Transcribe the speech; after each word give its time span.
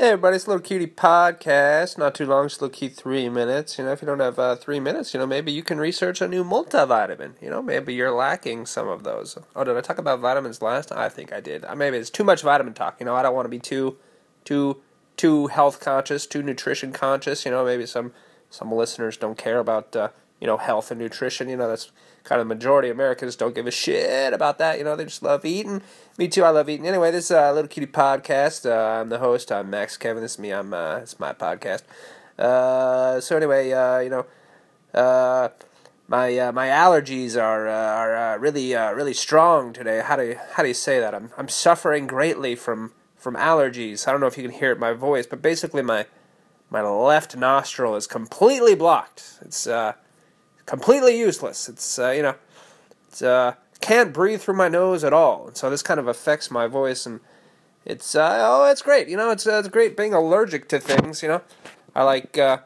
Hey 0.00 0.12
everybody, 0.12 0.36
it's 0.36 0.48
Little 0.48 0.62
Cutie 0.62 0.86
Podcast. 0.86 1.98
Not 1.98 2.14
too 2.14 2.24
long, 2.24 2.48
just 2.48 2.62
Little 2.62 2.74
Cutie 2.74 2.94
three 2.94 3.28
minutes. 3.28 3.76
You 3.76 3.84
know, 3.84 3.92
if 3.92 4.00
you 4.00 4.06
don't 4.06 4.20
have 4.20 4.38
uh, 4.38 4.56
three 4.56 4.80
minutes, 4.80 5.12
you 5.12 5.20
know, 5.20 5.26
maybe 5.26 5.52
you 5.52 5.62
can 5.62 5.78
research 5.78 6.22
a 6.22 6.26
new 6.26 6.42
multivitamin. 6.42 7.34
You 7.38 7.50
know, 7.50 7.60
maybe 7.60 7.92
you're 7.92 8.10
lacking 8.10 8.64
some 8.64 8.88
of 8.88 9.02
those. 9.02 9.36
Oh, 9.54 9.62
did 9.62 9.76
I 9.76 9.82
talk 9.82 9.98
about 9.98 10.20
vitamins 10.20 10.62
last? 10.62 10.90
I 10.90 11.10
think 11.10 11.34
I 11.34 11.40
did. 11.40 11.66
Uh, 11.66 11.74
maybe 11.74 11.98
it's 11.98 12.08
too 12.08 12.24
much 12.24 12.40
vitamin 12.40 12.72
talk. 12.72 12.98
You 12.98 13.04
know, 13.04 13.14
I 13.14 13.20
don't 13.20 13.34
want 13.34 13.44
to 13.44 13.50
be 13.50 13.58
too, 13.58 13.98
too, 14.42 14.80
too 15.18 15.48
health 15.48 15.80
conscious, 15.80 16.26
too 16.26 16.42
nutrition 16.42 16.92
conscious. 16.94 17.44
You 17.44 17.50
know, 17.50 17.62
maybe 17.62 17.84
some 17.84 18.14
some 18.48 18.72
listeners 18.72 19.18
don't 19.18 19.36
care 19.36 19.58
about 19.58 19.94
uh, 19.94 20.08
you 20.40 20.46
know 20.46 20.56
health 20.56 20.90
and 20.90 21.00
nutrition. 21.00 21.48
You 21.48 21.56
know, 21.56 21.68
that's 21.68 21.90
kind 22.24 22.40
of 22.40 22.48
the 22.48 22.54
majority 22.54 22.88
of 22.88 22.96
Americans 22.96 23.36
don't 23.36 23.54
give 23.54 23.66
a 23.66 23.70
shit 23.70 24.32
about 24.32 24.58
that. 24.58 24.78
You 24.78 24.84
know, 24.84 24.96
they 24.96 25.04
just 25.04 25.22
love 25.22 25.44
eating. 25.44 25.82
Me 26.18 26.28
too. 26.28 26.44
I 26.44 26.50
love 26.50 26.68
eating. 26.68 26.86
Anyway, 26.86 27.10
this 27.10 27.26
is 27.26 27.30
uh, 27.32 27.52
Little 27.52 27.68
Cutie 27.68 27.90
Podcast. 27.90 28.68
Uh, 28.68 29.00
I'm 29.00 29.08
the 29.08 29.18
host. 29.18 29.52
I'm 29.52 29.70
Max 29.70 29.96
Kevin. 29.96 30.22
This 30.22 30.32
is 30.32 30.38
me. 30.38 30.50
I'm. 30.52 30.72
Uh, 30.72 30.96
it's 30.96 31.18
my 31.20 31.32
podcast. 31.32 31.82
Uh, 32.38 33.20
so 33.20 33.36
anyway, 33.36 33.70
uh, 33.72 33.98
you 33.98 34.10
know, 34.10 34.26
uh, 34.94 35.50
my 36.08 36.36
uh, 36.38 36.52
my 36.52 36.66
allergies 36.66 37.40
are 37.40 37.68
uh, 37.68 37.72
are 37.72 38.16
uh, 38.16 38.36
really 38.38 38.74
uh, 38.74 38.92
really 38.92 39.14
strong 39.14 39.72
today. 39.72 40.02
How 40.04 40.16
do 40.16 40.24
you, 40.24 40.38
how 40.54 40.62
do 40.64 40.68
you 40.68 40.74
say 40.74 40.98
that? 40.98 41.14
I'm 41.14 41.30
I'm 41.38 41.48
suffering 41.48 42.08
greatly 42.08 42.56
from 42.56 42.92
from 43.16 43.36
allergies. 43.36 44.08
I 44.08 44.12
don't 44.12 44.20
know 44.20 44.26
if 44.26 44.36
you 44.36 44.42
can 44.42 44.52
hear 44.52 44.70
it 44.70 44.74
in 44.74 44.80
my 44.80 44.92
voice, 44.92 45.26
but 45.26 45.40
basically 45.40 45.82
my 45.82 46.06
my 46.68 46.82
left 46.82 47.36
nostril 47.36 47.94
is 47.94 48.06
completely 48.08 48.74
blocked. 48.74 49.38
It's 49.42 49.68
uh, 49.68 49.92
completely 50.70 51.18
useless. 51.18 51.68
It's 51.68 51.98
uh, 51.98 52.10
you 52.10 52.22
know, 52.22 52.36
it's 53.08 53.20
uh, 53.20 53.54
can't 53.80 54.14
breathe 54.14 54.40
through 54.40 54.54
my 54.54 54.68
nose 54.68 55.02
at 55.02 55.12
all, 55.12 55.48
and 55.48 55.56
so 55.56 55.68
this 55.68 55.82
kind 55.82 55.98
of 55.98 56.06
affects 56.06 56.50
my 56.50 56.68
voice. 56.68 57.04
And 57.06 57.20
it's 57.84 58.14
uh, 58.14 58.38
oh, 58.40 58.70
it's 58.70 58.80
great. 58.80 59.08
You 59.08 59.16
know, 59.16 59.30
it's 59.30 59.46
uh, 59.46 59.58
it's 59.58 59.68
great 59.68 59.96
being 59.96 60.14
allergic 60.14 60.68
to 60.68 60.78
things. 60.78 61.22
You 61.22 61.28
know, 61.28 61.42
I 61.94 62.04
like. 62.04 62.38
Uh, 62.38 62.58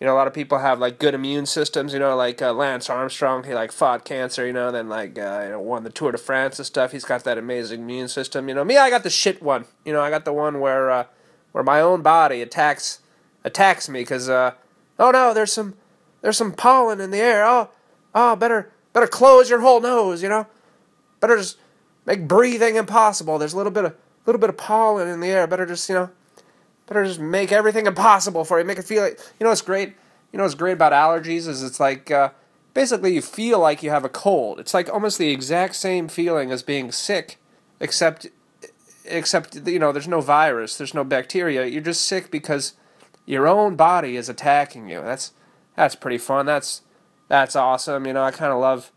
you 0.00 0.06
know, 0.06 0.14
a 0.14 0.18
lot 0.18 0.28
of 0.28 0.32
people 0.32 0.58
have 0.58 0.78
like 0.78 1.00
good 1.00 1.12
immune 1.12 1.44
systems. 1.44 1.92
You 1.92 1.98
know, 1.98 2.14
like 2.14 2.40
uh, 2.40 2.52
Lance 2.52 2.88
Armstrong, 2.88 3.42
he 3.42 3.52
like 3.52 3.72
fought 3.72 4.04
cancer. 4.04 4.46
You 4.46 4.52
know, 4.52 4.70
then 4.70 4.88
like 4.88 5.16
you 5.16 5.22
know 5.22 5.60
won 5.60 5.82
the 5.82 5.90
Tour 5.90 6.12
de 6.12 6.18
France 6.18 6.60
and 6.60 6.66
stuff. 6.66 6.92
He's 6.92 7.04
got 7.04 7.24
that 7.24 7.36
amazing 7.36 7.80
immune 7.80 8.06
system. 8.06 8.48
You 8.48 8.54
know, 8.54 8.64
me, 8.64 8.76
I 8.76 8.90
got 8.90 9.02
the 9.02 9.10
shit 9.10 9.42
one. 9.42 9.64
You 9.84 9.92
know, 9.92 10.00
I 10.00 10.10
got 10.10 10.24
the 10.24 10.32
one 10.32 10.60
where 10.60 11.08
where 11.50 11.64
my 11.64 11.80
own 11.80 12.02
body 12.02 12.42
attacks 12.42 13.00
attacks 13.42 13.88
me 13.88 14.02
because 14.02 14.28
uh, 14.28 14.52
oh 15.00 15.10
no, 15.10 15.34
there's 15.34 15.52
some 15.52 15.74
there's 16.20 16.36
some 16.36 16.52
pollen 16.52 17.00
in 17.00 17.10
the 17.10 17.18
air. 17.18 17.44
Oh, 17.46 17.70
oh, 18.14 18.36
better 18.36 18.70
better 18.92 19.06
close 19.06 19.50
your 19.50 19.60
whole 19.60 19.80
nose. 19.80 20.22
You 20.22 20.28
know, 20.28 20.46
better 21.20 21.36
just 21.36 21.58
make 22.06 22.26
breathing 22.26 22.76
impossible. 22.76 23.38
There's 23.38 23.52
a 23.52 23.56
little 23.56 23.72
bit 23.72 23.84
of 23.84 23.94
little 24.26 24.40
bit 24.40 24.50
of 24.50 24.56
pollen 24.56 25.08
in 25.08 25.20
the 25.20 25.28
air. 25.28 25.46
Better 25.46 25.66
just 25.66 25.88
you 25.88 25.94
know, 25.94 26.10
better 26.86 27.04
just 27.04 27.20
make 27.20 27.52
everything 27.52 27.86
impossible 27.86 28.44
for 28.44 28.58
you. 28.58 28.64
Make 28.64 28.78
it 28.78 28.84
feel 28.84 29.02
like 29.02 29.18
you 29.38 29.44
know. 29.44 29.50
It's 29.50 29.62
great. 29.62 29.94
You 30.32 30.36
know 30.36 30.44
what's 30.44 30.54
great 30.54 30.72
about 30.72 30.92
allergies 30.92 31.48
is 31.48 31.62
it's 31.62 31.80
like 31.80 32.10
uh, 32.10 32.30
basically 32.74 33.14
you 33.14 33.22
feel 33.22 33.58
like 33.58 33.82
you 33.82 33.90
have 33.90 34.04
a 34.04 34.10
cold. 34.10 34.60
It's 34.60 34.74
like 34.74 34.88
almost 34.88 35.18
the 35.18 35.30
exact 35.30 35.74
same 35.74 36.06
feeling 36.08 36.50
as 36.50 36.62
being 36.62 36.92
sick, 36.92 37.38
except 37.80 38.26
except 39.06 39.66
you 39.66 39.78
know 39.78 39.92
there's 39.92 40.08
no 40.08 40.20
virus, 40.20 40.76
there's 40.76 40.94
no 40.94 41.04
bacteria. 41.04 41.66
You're 41.66 41.82
just 41.82 42.04
sick 42.04 42.30
because 42.30 42.74
your 43.26 43.46
own 43.46 43.76
body 43.76 44.16
is 44.16 44.28
attacking 44.28 44.88
you. 44.88 45.00
That's 45.02 45.32
that's 45.78 45.94
pretty 45.94 46.18
fun. 46.18 46.44
That's 46.44 46.82
that's 47.28 47.54
awesome. 47.54 48.04
You 48.04 48.12
know, 48.12 48.24
I 48.24 48.32
kind 48.32 48.52
of 48.52 48.58
love 48.58 48.90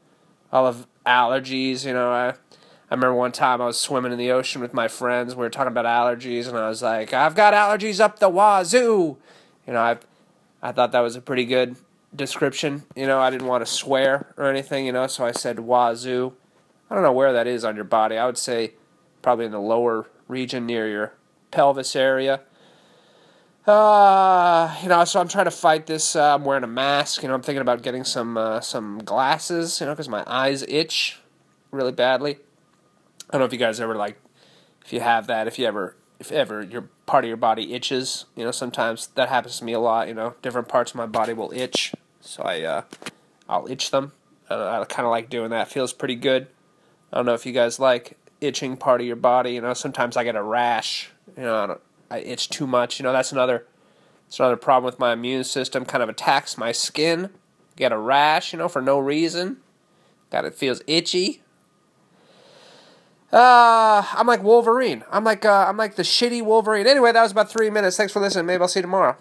I 0.52 0.60
love 0.60 0.88
allergies. 1.06 1.86
You 1.86 1.94
know, 1.94 2.12
I 2.12 2.30
I 2.30 2.96
remember 2.96 3.14
one 3.14 3.32
time 3.32 3.62
I 3.62 3.68
was 3.68 3.78
swimming 3.78 4.12
in 4.12 4.18
the 4.18 4.32
ocean 4.32 4.62
with 4.62 4.74
my 4.74 4.88
friends. 4.88 5.36
We 5.36 5.42
were 5.42 5.50
talking 5.52 5.72
about 5.72 5.86
allergies, 5.86 6.48
and 6.48 6.58
I 6.58 6.68
was 6.68 6.82
like, 6.82 7.14
"I've 7.14 7.36
got 7.36 7.54
allergies 7.54 8.00
up 8.00 8.18
the 8.18 8.30
wazoo." 8.30 9.18
You 9.68 9.74
know, 9.74 9.80
I 9.80 9.98
I 10.62 10.72
thought 10.72 10.92
that 10.92 11.02
was 11.02 11.16
a 11.16 11.22
pretty 11.22 11.46
good 11.46 11.76
description. 12.16 12.84
You 12.96 13.06
know, 13.06 13.20
I 13.20 13.30
didn't 13.30 13.48
want 13.48 13.64
to 13.64 13.72
swear 13.72 14.34
or 14.36 14.46
anything. 14.46 14.88
You 14.88 14.92
know, 14.92 15.06
so 15.06 15.24
I 15.24 15.34
said 15.34 15.60
wazoo. 15.60 16.34
I 16.90 16.96
don't 16.96 17.04
know 17.04 17.14
where 17.14 17.32
that 17.32 17.46
is 17.46 17.64
on 17.64 17.76
your 17.76 17.86
body. 17.86 18.18
I 18.18 18.26
would 18.26 18.40
say 18.40 18.74
probably 19.22 19.46
in 19.46 19.52
the 19.52 19.62
lower 19.62 20.08
region 20.28 20.66
near 20.66 20.90
your 20.90 21.14
pelvis 21.52 21.96
area. 21.96 22.42
Uh, 23.66 24.76
you 24.82 24.90
know, 24.90 25.06
so 25.06 25.20
I'm 25.20 25.28
trying 25.28 25.46
to 25.46 25.52
fight 25.52 25.86
this. 25.86 26.16
Uh, 26.16 26.36
I'm 26.36 26.44
wearing 26.44 26.64
a 26.64 26.68
mask. 26.68 27.22
You 27.22 27.28
know, 27.28 27.36
I'm 27.36 27.44
thinking 27.44 27.62
about 27.62 27.84
getting 27.84 28.04
some 28.04 28.38
uh, 28.38 28.60
some 28.60 29.00
glasses. 29.00 29.80
You 29.80 29.86
know, 29.86 29.94
because 29.94 30.10
my 30.10 30.24
eyes 30.26 30.64
itch 30.64 31.20
really 31.70 31.92
badly. 31.92 32.40
I 33.30 33.34
don't 33.34 33.42
know 33.42 33.46
if 33.46 33.54
you 33.54 33.60
guys 33.60 33.80
ever 33.80 33.96
like, 33.96 34.18
if 34.84 34.92
you 34.92 35.00
have 35.00 35.28
that, 35.28 35.48
if 35.48 35.58
you 35.60 35.66
ever, 35.66 35.96
if 36.20 36.32
ever 36.32 36.62
your 36.62 36.90
part 37.06 37.24
of 37.24 37.28
your 37.28 37.38
body 37.38 37.74
itches. 37.74 38.26
You 38.36 38.44
know, 38.44 38.52
sometimes 38.52 39.08
that 39.16 39.30
happens 39.30 39.60
to 39.60 39.64
me 39.64 39.74
a 39.74 39.80
lot. 39.80 40.08
You 40.08 40.16
know, 40.16 40.34
different 40.42 40.68
parts 40.68 40.92
of 40.92 40.96
my 40.96 41.06
body 41.06 41.34
will 41.34 41.52
itch, 41.54 41.94
so 42.20 42.42
I 42.42 42.62
uh, 42.62 42.82
I'll 43.48 43.68
itch 43.68 43.92
them. 43.92 44.14
Uh, 44.50 44.82
I 44.82 44.86
kind 44.86 45.06
of 45.06 45.12
like 45.12 45.30
doing 45.30 45.52
that. 45.52 45.70
Feels 45.70 45.94
pretty 45.94 46.16
good. 46.16 46.48
I 47.14 47.18
don't 47.18 47.28
know 47.28 47.36
if 47.36 47.46
you 47.46 47.52
guys 47.52 47.80
like 47.80 48.18
itching 48.42 48.76
part 48.76 49.02
of 49.02 49.08
your 49.08 49.16
body. 49.18 49.54
You 49.54 49.62
know, 49.62 49.76
sometimes 49.76 50.18
I 50.18 50.24
get 50.24 50.36
a 50.36 50.42
rash. 50.42 51.12
You 51.38 51.44
know, 51.44 51.64
I 51.64 51.68
don't 51.68 51.82
I 52.12 52.20
itch 52.20 52.50
too 52.50 52.68
much. 52.68 53.00
You 53.00 53.04
know, 53.04 53.14
that's 53.14 53.32
another 53.32 53.66
that's 54.26 54.40
another 54.40 54.58
problem 54.58 54.86
with 54.86 55.00
my 55.00 55.14
immune 55.14 55.46
system. 55.46 55.86
Kind 55.86 56.04
of 56.04 56.10
attacks 56.10 56.58
my 56.58 56.72
skin. 56.72 57.30
Get 57.78 57.92
a 57.92 57.98
rash, 57.98 58.52
you 58.52 58.60
know, 58.60 58.68
for 58.68 58.82
no 58.82 59.00
reason. 59.00 59.58
Got 60.30 60.46
it 60.46 60.54
feels 60.54 60.82
itchy. 60.88 61.42
Uh, 63.32 64.06
I'm 64.12 64.28
like 64.28 64.44
Wolverine. 64.44 65.06
I'm 65.10 65.24
like 65.24 65.46
uh, 65.46 65.66
I'm 65.68 65.78
like 65.78 65.96
the 65.96 66.04
shitty 66.04 66.44
Wolverine. 66.44 66.86
Anyway, 66.86 67.14
that 67.14 67.22
was 67.22 67.32
about 67.32 67.50
three 67.50 67.70
minutes. 67.70 67.96
Thanks 67.96 68.12
for 68.12 68.20
listening. 68.20 68.46
Maybe 68.46 68.62
I'll 68.62 68.68
see 68.68 68.80
you 68.80 68.84
tomorrow. 68.84 69.16